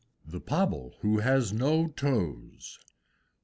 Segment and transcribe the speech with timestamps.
[0.25, 2.79] THE POBBLE WHO HAS NO TOES.